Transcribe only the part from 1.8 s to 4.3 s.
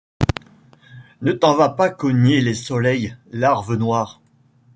cogner les soleils, larve noire!